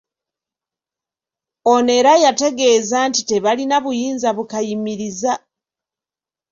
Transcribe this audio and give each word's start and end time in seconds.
Ono 1.73 1.91
era 1.99 2.13
yategeeza 2.23 2.97
nti 3.09 3.21
tebalina 3.29 3.75
buyinza 3.83 4.29
bukayimiriza. 4.37 5.33